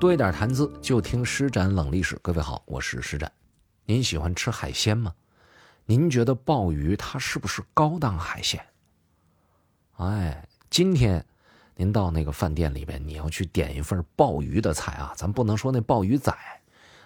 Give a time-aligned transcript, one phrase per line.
[0.00, 2.16] 多一点谈资，就听施展冷历史。
[2.22, 3.32] 各位好，我是施展。
[3.84, 5.12] 您喜欢吃海鲜吗？
[5.86, 8.64] 您觉得鲍鱼它是不是高档海鲜？
[9.96, 11.24] 哎，今天
[11.74, 16.32] 您到那个饭店里边，你要去点一份鲍鱼的菜啊，咱不能说那鲍鱼仔，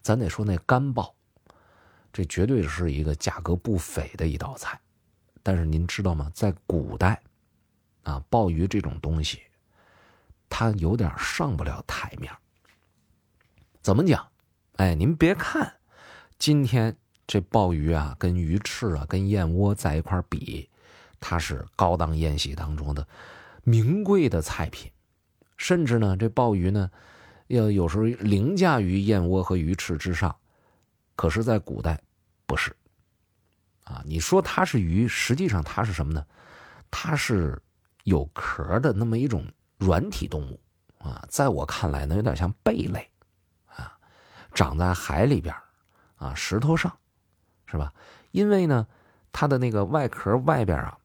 [0.00, 1.12] 咱得说那干鲍。
[2.12, 4.80] 这绝对是一个价格不菲的一道菜。
[5.42, 6.30] 但是您知道吗？
[6.32, 7.20] 在古代，
[8.04, 9.42] 啊，鲍鱼这种东西，
[10.48, 12.32] 它有点上不了台面。
[13.86, 14.26] 怎么讲？
[14.78, 15.74] 哎，您别看
[16.40, 16.96] 今天。
[17.24, 20.68] 这鲍鱼啊，跟鱼翅啊，跟燕窝在一块比，
[21.20, 23.06] 它是高档宴席当中的
[23.62, 24.90] 名贵的菜品，
[25.56, 26.90] 甚至呢，这鲍鱼呢，
[27.46, 30.34] 要有时候凌驾于燕窝和鱼翅之上。
[31.14, 32.00] 可是，在古代，
[32.44, 32.74] 不是。
[33.84, 36.26] 啊，你说它是鱼，实际上它是什么呢？
[36.90, 37.56] 它是
[38.02, 39.46] 有壳的那么一种
[39.78, 40.60] 软体动物
[40.98, 43.08] 啊，在我看来呢，有点像贝类，
[44.56, 45.54] 长在海里边
[46.16, 46.92] 啊，石头上。
[47.68, 47.92] 是吧？
[48.30, 48.86] 因为呢，
[49.32, 50.96] 它的那个外壳外边啊，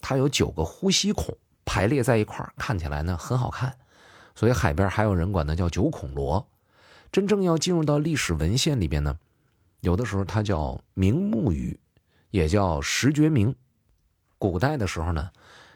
[0.00, 3.76] 它有九个呼吸孔排列在一块看起来呢很好看，
[4.36, 6.48] 所以海边还有人管它叫九孔螺。
[7.10, 9.18] 真正要进入到历史文献里边呢，
[9.80, 11.80] 有的时候它叫明目鱼，
[12.30, 13.52] 也叫石觉明。
[14.38, 15.32] 古代的时候呢，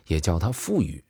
[0.07, 1.03] 也叫它富鱼。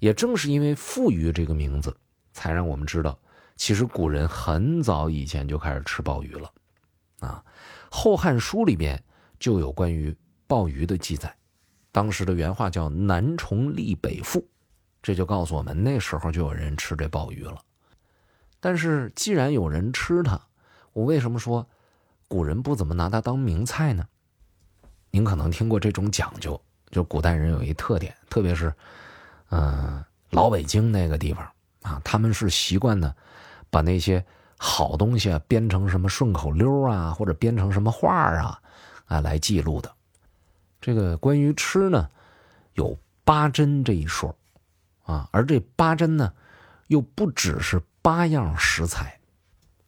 [0.00, 1.96] 也正是因为富鱼这个名字，
[2.34, 3.18] 才让我们知道，
[3.56, 6.52] 其实古人很早以前就开始吃鲍鱼了，
[7.20, 7.42] 啊。
[7.96, 9.02] 《后汉书》里边
[9.38, 10.14] 就有关于
[10.46, 11.34] 鲍鱼的记载，
[11.92, 14.44] 当时的原话叫“南虫立北富”，
[15.00, 17.60] 这就告诉我们那时候就有人吃这鲍鱼了。
[18.58, 20.40] 但是既然有人吃它，
[20.92, 21.68] 我为什么说
[22.26, 24.04] 古人不怎么拿它当名菜呢？
[25.10, 26.60] 您可能听过这种讲究，
[26.90, 28.74] 就古代人有一特点，特别是
[29.50, 31.48] 嗯老北京那个地方
[31.84, 33.14] 啊，他们是习惯呢
[33.70, 34.26] 把那些。
[34.56, 38.62] 好东西啊，编成什么顺口溜啊，或者编成什么话啊，
[39.04, 39.92] 啊，来记录的。
[40.80, 42.08] 这个关于吃呢，
[42.72, 44.34] 有八珍这一说，
[45.02, 46.32] 啊，而这八珍呢，
[46.86, 49.18] 又不只是八样食材，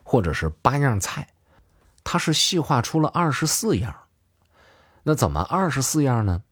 [0.03, 1.29] 或者是八样菜，
[2.05, 3.95] 它是细化出了二十四样。
[5.05, 6.43] 那怎么二十四样呢？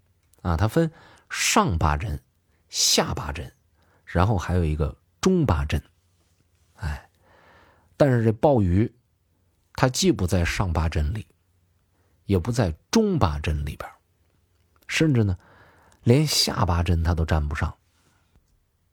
[0.40, 0.90] 啊，它分
[1.28, 2.22] 上八珍、
[2.70, 3.52] 下八珍，
[4.06, 5.82] 然后还有一个中八珍。
[7.96, 8.94] 但是这鲍鱼，
[9.72, 11.26] 它既不在上八珍里，
[12.26, 13.90] 也不在中八珍里边，
[14.86, 15.38] 甚至呢，
[16.02, 17.74] 连下八珍它都沾不上。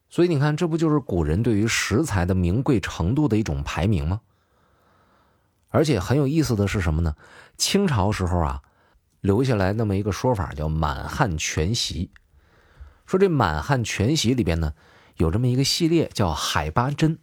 [0.10, 4.22] 所以你看，这不就是古人对于食材的名贵程度的一种排名吗？
[5.68, 7.14] 而且很有意思的是什么呢？
[7.58, 8.62] 清朝时候啊，
[9.20, 12.06] 留下来那么一个说法叫《满汉全席》，
[13.06, 14.74] 说这《满汉全席》里边呢，
[15.22, 17.18] 有这么一个系列叫海八珍。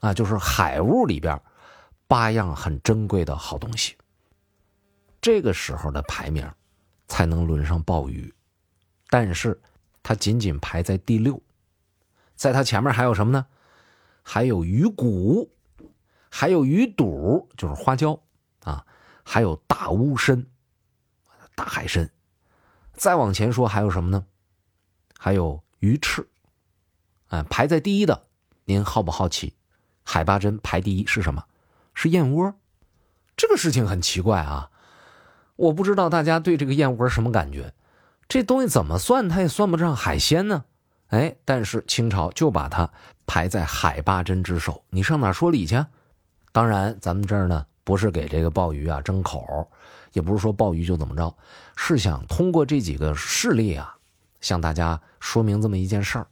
[0.00, 1.42] 啊，就是海物里边
[2.06, 3.96] 八样很珍贵的好东西。
[5.20, 6.48] 这个时候的排名
[7.08, 8.32] 才能轮上鲍鱼，
[9.10, 9.60] 但是
[10.04, 11.42] 它仅仅排在第六，
[12.36, 13.46] 在它前面还有什么呢？
[14.22, 15.50] 还有鱼骨，
[16.30, 18.22] 还有鱼肚，就是花椒
[18.60, 18.86] 啊，
[19.24, 20.46] 还有大乌参、
[21.56, 22.08] 大海参。
[22.92, 24.24] 再往前说还有什么呢？
[25.18, 26.24] 还有鱼翅。
[27.28, 28.24] 哎，排在第一的，
[28.64, 29.54] 您好不好奇？
[30.02, 31.44] 海八珍排第一是什么？
[31.94, 32.54] 是燕窝。
[33.36, 34.70] 这个事情很奇怪啊！
[35.56, 37.72] 我不知道大家对这个燕窝什么感觉。
[38.28, 40.64] 这东西怎么算，它也算不上海鲜呢。
[41.08, 42.90] 哎，但是清朝就把它
[43.26, 44.82] 排在海八珍之首。
[44.90, 45.84] 你上哪说理去？
[46.52, 49.68] 当然，咱们这儿呢不是给这个鲍鱼啊争口，
[50.12, 51.34] 也不是说鲍鱼就怎么着，
[51.76, 53.96] 是想通过这几个事例啊，
[54.40, 56.26] 向大家说明这么一件事儿，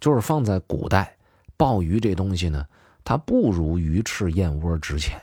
[0.00, 1.16] 就是放在古代，
[1.56, 2.66] 鲍鱼这东西呢。
[3.04, 5.18] 它不如鱼翅、燕窝值钱，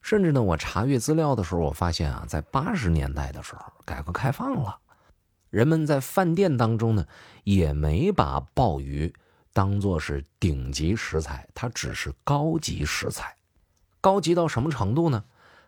[0.00, 4.78] 甚至呢，我查阅资料的时候，我发现啊，在八十年代的时候，改革开放了，
[5.50, 7.06] 人们在饭店当中呢，
[7.44, 9.12] 也没把鲍鱼
[9.52, 13.36] 当做是顶级食材，它只是高级食材。
[14.00, 15.24] 高级到什么程度呢？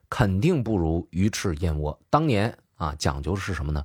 [0.08, 2.00] 肯定不如鱼翅、燕窝。
[2.08, 3.84] 当年啊，讲究是什么呢？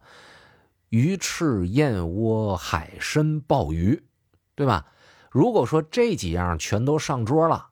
[0.90, 4.02] 鱼翅、燕窝、海参、鲍鱼，
[4.56, 4.86] 对吧？
[5.30, 7.70] 如果说这几样全都上桌了，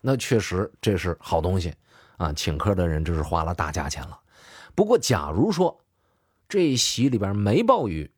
[0.00, 1.74] 那确实这是好东西
[2.16, 2.32] 啊！
[2.32, 4.20] 请客的人这是花了大价钱了。
[4.76, 5.80] 不过，假如说
[6.48, 8.08] 这一席里边没鲍鱼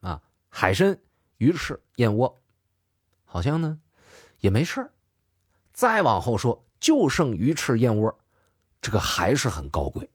[0.00, 0.98] 啊、海参、
[1.38, 2.38] 鱼翅、燕窝，
[3.24, 3.80] 好像呢
[4.40, 4.90] 也没事
[5.72, 8.14] 再往后说，就剩鱼翅、燕窝，
[8.82, 10.08] 这个还是很高贵。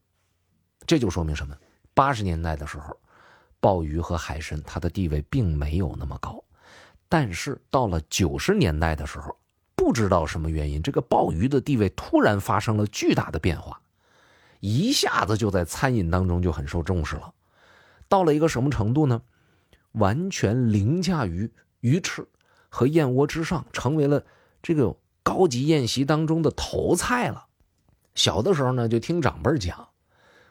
[0.86, 1.58] 这就说明什么？
[1.96, 2.96] 八十年代的时候，
[3.60, 6.44] 鲍鱼和海参它的地位并没有那么高。
[7.14, 9.38] 但是到了九十年代的时候，
[9.76, 13.80] 不知道什么原因，这个鲍鱼的地位突然发生了巨大的变化，
[14.62, 17.32] 一下子就在餐饮当中就很受重视了。
[18.10, 19.22] 到了一个什么程度呢？
[19.92, 21.52] 完全凌驾于
[21.82, 22.28] 鱼翅
[22.68, 24.26] 和燕窝之上，成为了
[24.64, 27.46] 这个高级宴席当中的头菜了。
[28.16, 29.88] 小的时候呢，就听长辈讲，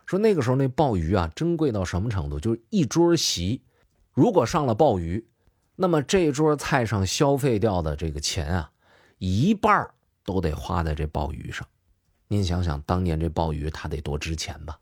[0.07, 2.39] 说那个时候那鲍鱼啊，珍贵到什么程度？
[2.39, 3.65] 就是一桌席，
[4.13, 5.27] 如果上了鲍鱼，
[5.83, 8.71] 那么这桌菜上消费掉的这个钱啊，
[9.19, 9.91] 一半
[10.25, 11.67] 都得花在这鲍鱼上。
[12.29, 14.79] 您想想，当年这鲍鱼它得多值钱吧？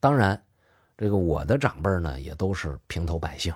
[0.00, 0.42] 当然，
[0.96, 3.52] 这个我的长辈呢，也都是平头百姓。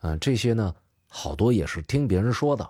[0.00, 0.74] 啊，这些呢，
[1.08, 2.68] 好多也是听别人说的。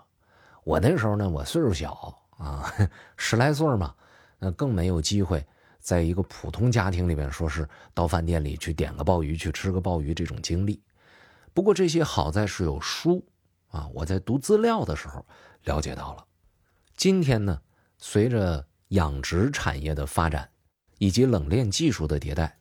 [0.62, 2.72] 我那时候呢，我岁数小啊，
[3.16, 3.92] 十来岁嘛，
[4.38, 5.44] 那更没有机会
[5.80, 10.80] 在一个普通家庭里边说是到饭店里去点个鲍鱼去吃个鲍鱼这种经历。
[11.54, 13.24] 不过这些好在是有书
[13.70, 15.24] 啊，我在读资料的时候
[15.62, 16.26] 了解到了。
[16.96, 17.62] 今天呢，
[17.96, 20.50] 随着养殖产业的发展
[20.98, 22.58] 以及冷链技术的迭代，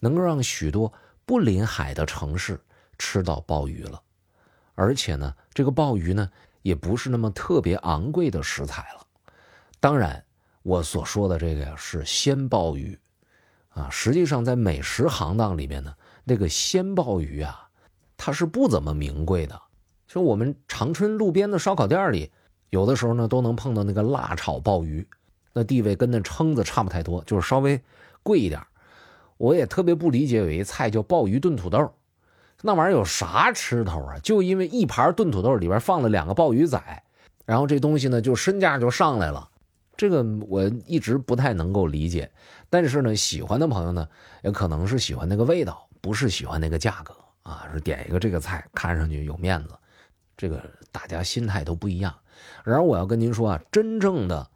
[0.00, 0.92] 能够让许多
[1.24, 2.60] 不临海的城市
[2.98, 4.02] 吃到鲍鱼了。
[4.74, 6.30] 而且呢，这个鲍鱼呢，
[6.60, 9.06] 也不是那么特别昂贵的食材了。
[9.80, 10.22] 当然，
[10.62, 12.98] 我所说的这个呀是鲜鲍鱼，
[13.70, 15.94] 啊，实际上在美食行当里面呢，
[16.24, 17.65] 那个鲜鲍鱼啊，
[18.26, 19.62] 它是不怎么名贵的。
[20.08, 22.28] 就我们长春路边的烧烤店里，
[22.70, 25.06] 有的时候呢都能碰到那个辣炒鲍鱼，
[25.52, 27.80] 那地位跟那蛏子差不太多，就是稍微
[28.24, 28.60] 贵一点。
[29.36, 31.88] 我也特别不理解，有一菜叫鲍鱼炖土豆。
[32.62, 34.18] 那玩意儿有啥吃头啊？
[34.24, 36.82] 就因为一盘炖土豆里边放了两个鲍鱼仔，
[37.44, 39.48] 然后这东西呢就身价就上来了。
[39.96, 42.28] 这个我一直不太能够理解。
[42.68, 44.08] 但是呢，喜欢的朋友呢，
[44.42, 47.14] 也可能是喜欢那个味道，不是喜欢那个价格
[47.46, 47.68] 啊。
[47.72, 49.76] 是点一个这个菜，看上去有面子。
[50.36, 52.14] 这个大家心态都不一样。
[52.64, 54.50] 然而我要跟您说啊，真正的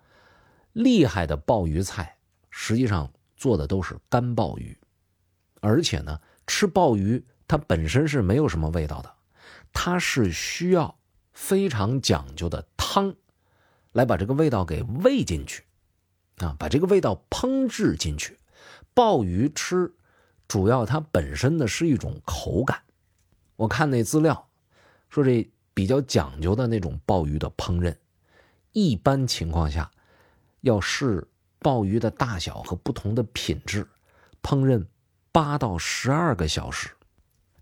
[0.72, 2.16] 厉害的鲍鱼菜，
[2.50, 4.76] 实际上做的都是干鲍鱼，
[5.60, 7.25] 而且呢，吃鲍鱼。
[7.48, 9.12] 它本身是没有什么味道的，
[9.72, 10.96] 它是需要
[11.32, 13.16] 非常讲究的汤，
[13.90, 15.64] 来把这个味道给喂进去，
[16.37, 18.38] 啊，把这个味道烹制进去。
[18.94, 19.92] 鲍鱼吃，
[20.50, 22.82] 主要它本身的是一种口感。
[23.55, 24.49] 我看那资料
[25.08, 27.94] 说，这比较讲究的那种鲍鱼的烹饪，
[28.73, 29.88] 一般情况下
[30.62, 31.25] 要视
[31.61, 33.87] 鲍鱼的大小和不同的品质，
[34.43, 34.85] 烹饪
[35.31, 36.91] 八到十二个小时。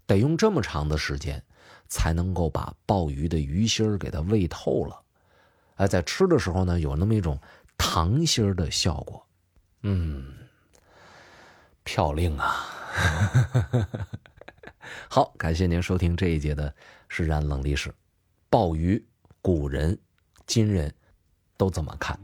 [0.07, 1.45] 得用这么长的时间，
[1.89, 4.99] 才能够把鲍鱼的鱼心儿给它喂透了，
[5.75, 7.39] 哎，在吃的时候呢，有那么一种
[7.77, 9.27] 糖心儿的效果，
[9.83, 10.33] 嗯，
[11.85, 12.77] 漂亮啊！
[15.09, 16.71] 好，感谢您收听这一节的
[17.09, 17.91] 《释然冷历史》，
[18.51, 19.05] 鲍鱼，
[19.41, 19.99] 古人、
[20.47, 20.93] 今人
[21.57, 22.19] 都怎么看？